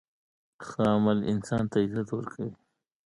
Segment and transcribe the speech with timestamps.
[0.67, 2.51] ښه عمل انسان ته عزت ورکوي.